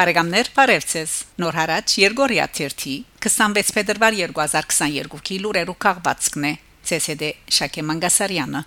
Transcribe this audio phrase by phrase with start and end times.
[0.00, 6.52] Բարեկամներ, բարևձեզ։ Նոր հարաճ Երգորիա 30 26 փետրվար 2022-ի լուրերու քաղվածքն է։
[6.96, 8.62] ՑՍԴ Շակե Մանգասարյանը։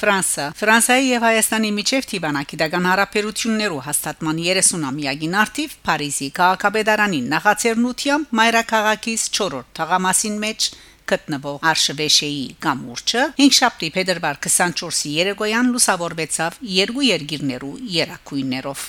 [0.00, 9.28] Ֆրանսա Ֆրանսիայի եւ Հայաստանի միջև Տիվանակի դական հարաբերություններու հաստատման 30-ամյակին արդիվ Փարիզի քաղաքապետարանին նախաձեռնությամբ Մայրաքաղաքից
[9.36, 10.70] 4-րդ թղամասին մեջ
[11.12, 18.88] գտնվող Արշվեշեի գամուրջը 5 շաբթի փետրվար 24-ի երեկոյան լուսավորվեցավ երկու երկիրներու երակույներով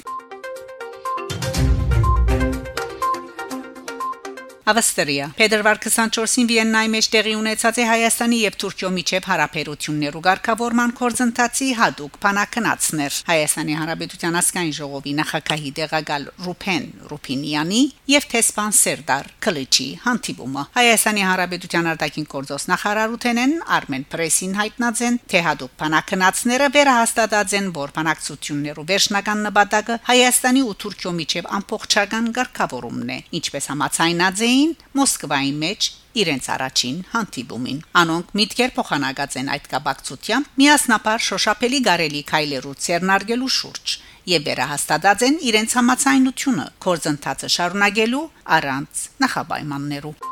[4.70, 11.70] Ավստրիա Փետրվար 24-ին Վիեննայի մեջ տեղի ունեցած է Հայաստանի եւ Թուրքիո միջև հարաբերություններու ղեկավարման կորձընթացի
[11.80, 17.82] հadoop փանակնացներ Հայաստանի Հանրապետության ասկային ժողովի նախագահի դեղակալ Ռուփեն Ռուփինյանի
[18.14, 25.74] եւ Թեսպան Սերդար Կլիչի հանդիպումը Հայաստանի Հանրապետության արտաքին գործոս նախարարութենեն Արմեն Պրեսին հայտնածեն թե հadoop
[25.82, 33.70] փանակնացները վերահաստատած են որ փանակցություններու վերջնական նպատակը Հայաստանի ու Թուրքիո միջև ամփոխչական ղեկավարումն է ինչպես
[33.74, 41.26] համացայնած էին էին Մոսկվայի մեջ իրենց առաջին հանդիպումին։ Անոնք միտքեր փոխանակած են այդ կապակցությամբ միասնապար
[41.30, 43.96] շոշափելի գարելի քայլերու ցերնարգելու շուրջ
[44.34, 48.26] եւ վերահաստատած են իրենց համացայնությունը կորձընթացը շարունակելու
[48.60, 50.29] առանց նախապայմաններու։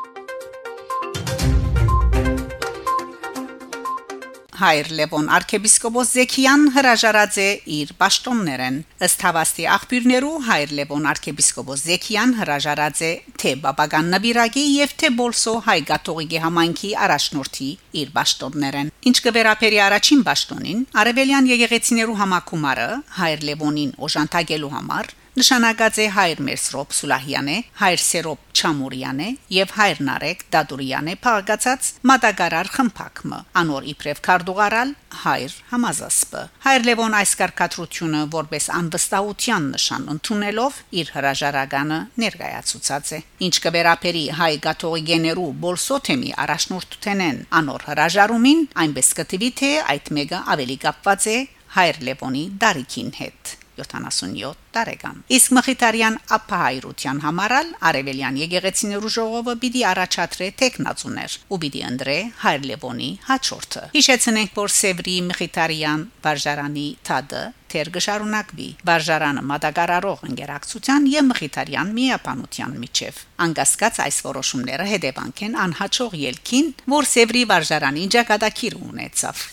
[4.58, 12.32] Հայր Լևոն arczepiskopos Զեքիան հրաժարած է իր պաշտոններեն ըստ հավաստի աղբյուրներու Հայր Լևոն arczepiskopos Զեքիան
[12.40, 17.70] հրաժարած է թե բաբական նվիրագի եւ թե Բոլսո հայ գաթողիկի համայնքի առաջնորդի
[18.02, 22.90] իր պաշտոններեն ինչ կվերապերի առաջին պաշտոնին Արևելյան եկեղեցիներու համակումարը
[23.22, 30.40] Հայր Լևոնին օժանդակելու համար նշանակած է հայր Մերսրոպ Սուլահյանե, հայր Սերոպ Չամուրյանե եւ հայր Նարեկ
[30.54, 34.90] Դադուրյանե փաղկացած մատակարար խմփակմը անոր իբրև քարդուղարալ
[35.22, 43.54] հայր Համազասպը հայր Լևոն այս կարկատրությունը որպես անվստահության նշան ընդունելով իր հրաժարականը ներկայացուցած է ինչ
[43.68, 51.38] կվերապերի հայ գաթողիկեներու բոլսոթեմի առաջնորդութենեն անոր հրաժարումին այնպես կտվի թե այդ մեկը ավելի կապված է
[51.78, 60.48] հայր Լևոնի դարիքին հետ 77 տարեկան։ Իսկ Մխիթարյան ապահայրության համարալ Արևելյան եկեղեցիներու ժողովը պիտի առաջադրե
[60.62, 68.68] տեխնացուներ ու պիտի ընդրե Հայր Լևոնի հաջորդը։ Հիշեցնենք, որ Սևրի Մխիթարյան վարժարանի թադը թեր գշարունակվի
[68.88, 77.10] վարժարանը մատակարարող ընկերակցության եւ Մխիթարյան միապանության միջև։ Անկասկած այս որոշումները հետևանք են անհաջող ելքին, որ
[77.12, 79.44] Սևրի վարժարանի ճակատագիր ունեցավ։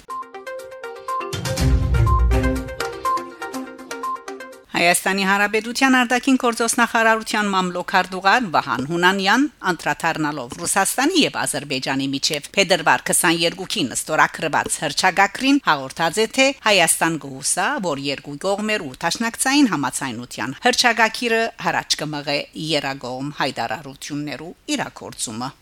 [4.76, 13.96] Հայաստանի Հանրապետության արտաքին գործոս նախարարության մամլոքարդուղան Վահան Հունանյան անդրադառնալով Ռուսաստանի եւ Ադրբեջանի միջև փետրվար 22-ին
[13.96, 22.42] ստորակրված հրճագակրին հաղորդած է թե Հայաստան գուսա, որ երկու կողմերու տաշնակցային համացայնության հրճագակիրը հարաճ կմղե
[22.76, 25.56] երագոմ հայդարարություններու իրակորցումը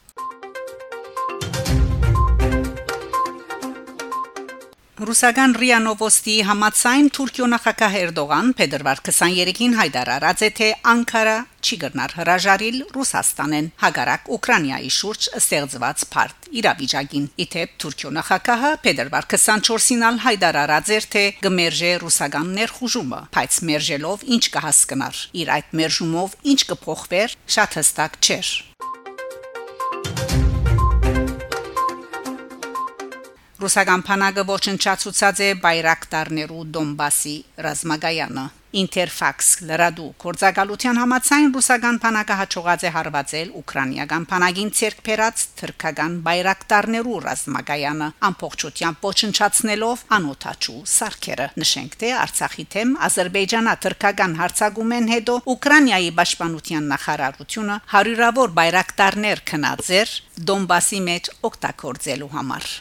[4.93, 12.11] Ռուսական ՌԻԱ Նովոստի համացայն Թուրքիո նախագահ Էրդողան փետրվար 23-ին հայտարարած է թե Անկարա չի գտնար
[12.17, 20.91] հրաժարիլ Ռուսաստանեն հագարակ Ուկրաինայի շուրջ ստեղծված փարտ իրավիճակին իթեպ Թուրքիո նախագահը փետրվար 24-ին ալ հայտարարած
[20.97, 27.79] էր թե գմերժե ռուսական ներխուժումը բայց մերժելով ինչ կհասկնար իր այդ մերժումով ինչ կփոխվեր շատ
[27.81, 28.53] հստակ չէր
[33.63, 38.43] Ռուսական փանագը ոչնչացուցած է բայրակտարներու Դոնբասի ռազմագայանը։
[38.73, 48.07] Interfax լրադու կորցակալության համացայն ռուսական փանակը հաջողած է հարվածել ուկրաինական փանագին ցերկփերած թրքական բայրակտարներու ռազմագայանը
[48.29, 57.77] ամբողջությամբ ոչնչացնելով անօթաչու սարքերը նշենք թե Արցախի թեմ Ադրբեջանա թրքական հարցագումեն հետո Ուկրաինայի պաշտպանության նախարարությունը
[57.93, 60.17] հարյուրավոր բայրակտարներ քնածեր
[60.51, 62.73] Դոնբասի մեջ օգտագործելու համար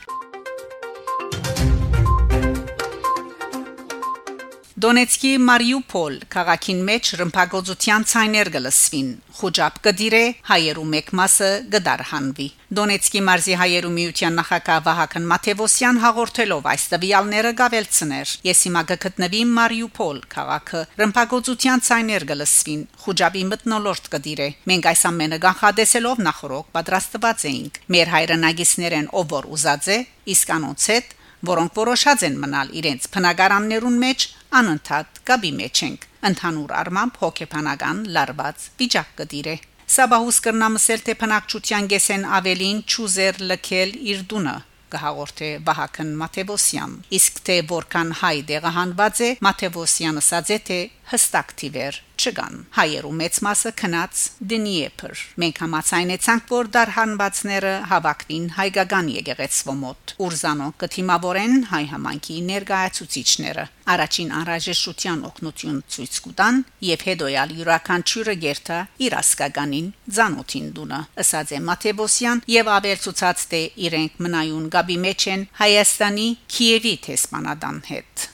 [4.82, 12.46] Դոնեցկի Մարիուպոլ քաղաքին մեջ ռմբակոծության ցայներ գլսվին խոջապ կդիրե հայերու մեկ մասը գդարհանվի
[12.78, 20.20] Դոնեցկի մարզի հայերու միության նախագահ Վահագն Մաթեվոսյան հաղորդելով այս տվյալները գավելցներ ես հիմա գտնվի Մարիուպոլ
[20.34, 28.14] քաղաքը ռմբակոծության ցայներ գլսվին խոջապի մտնոլորտ կդիրե մենք այս ամենը կանխադեսելով նախորոք պատրաստված էինք մեր
[28.18, 29.98] հայրենագիսներեն ով որ ուզած է
[30.34, 34.26] իսկ անոնց հետ որոնք որոշած են մնալ իրենց փնագարաններուն մեջ
[34.60, 39.54] անընդհատ գաբի մեջ ենք ընդհանուր առմամբ հոգեբանական լարված վիճակ կդիրե
[39.92, 44.54] Սաբահուս կրնամսել թե փնակչության գեսեն ավելին ճուզեր լքել իր դունը
[44.92, 50.78] կհաղորդե Վահագն Մաթեոսյան իսկ թե որքան հայ դեղահանված է Մաթեոսյանը ասաց թե
[51.12, 54.22] հստակ թիվեր չկան հայերու մեծ մասը քնած
[54.52, 64.34] Դնիեպր մենք համացայնեցանք որ դարհանվածները հավաքվին հայկական եկեղեցվո մոտ ուրզանո կթիմավորեն հայ համանքի ներկայացուցիչները առաջին
[64.38, 72.44] անհրաժեշտության օգնություն ցույց կտան եւ հետոյալ յուրաքանչյուրը գերտա իր ասկականին ցանոթին դունը ըսած է Մաթեոսյան
[72.54, 78.31] եւ ավել ցուցած թե իրենք մնայուն գաբի մեջ են Հայաստանի Կիևի տեսմանադան հետ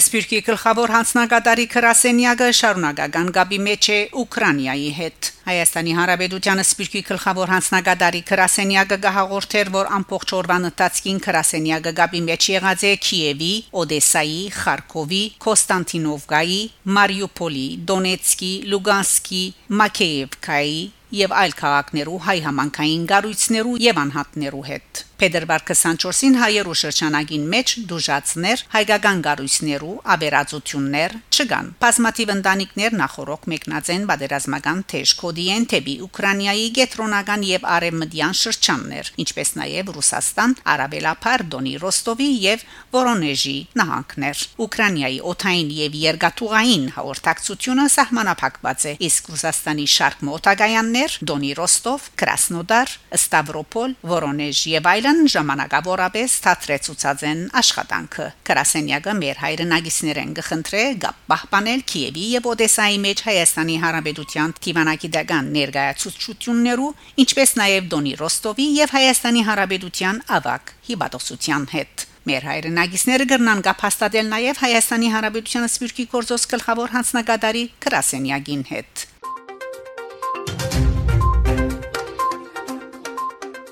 [0.00, 8.22] Սպիրկի գլխավոր հանձնագետարի Քրասենյակը շարունակական գաբի մեջ է Ուկրաինայի հետ։ Հայաստանի Հանրապետության Սպիրկի գլխավոր հանձնագետարի
[8.30, 13.52] Քրասենյակը գահաղորդեր, որ ամբողջ օրվան ընթացքին Քրասենյակը գաբի մեջ եղած է Կիևի,
[13.82, 16.62] Օդեսայի, Խարկովի, Կոստանտինովկայի,
[16.96, 19.44] Մարիուպոլի, Դոնեցկի, Լուգանսկի,
[19.82, 20.80] Մակեևկայի
[21.20, 28.60] եւ այլ քաղաքներու հայ համանքային գառույցներու եւ անհատներու հետ։ Փետրվար 24-ին հայերու շրջանագին մեջ դուժացներ,
[28.72, 37.44] հայկական գարույցներու աբերածություններ չկան։ Բազմաթիվ ընտանիքներ նախորոք մեկնած են բادرազմական թեժ կոդի ենթեբի Ուկրաինայի գետրոնական
[37.50, 42.64] եւ արևմտյան շրջաններ, ինչպես նաեւ Ռուսաստան, Արաբելափար Դոնի Ռոստովի եւ
[42.96, 52.10] Վորոնեժի նահանգներ։ Ուկրաինայի օթային եւ երկաթուղային հաղորդակցությունը սահմանափակված է, իսկ Ռուսաստանի շարք մոտակայաններ Դոնի Ռոստով,
[52.24, 61.24] Կրասնոդար, Ստավրոպոլ, Վորոնեժ եւ այլն Հայերն ժամանակավորապես թատրեցուցած են աշխատանքը։ Կրասենյակը մեր հայրենագիսներեն գխնդրե գապ
[61.32, 66.92] պահպանել Կիևի եւ Օդեսայի մեջ Հայաստանի Հանրապետության Տիվանակիդական ներկայացուցչություններու,
[67.26, 74.62] ինչպես նաեւ Դոնի Ռոստովի եւ Հայաստանի Հանրապետության ավակ հիբատոսության հետ։ Մեր հայրենագիսները կրնան կապաստատել նաև
[74.62, 79.10] Հայաստանի Հանրապետության Սպիրկի գործոս գլխավոր հանձնագետարի Կրասենյակին հետ։